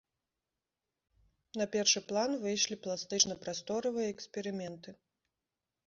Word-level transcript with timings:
На 1.61 1.65
першы 1.77 1.99
план 2.13 2.31
выйшлі 2.47 2.75
пластычна-прасторавыя 2.87 4.07
эксперыменты. 4.19 4.89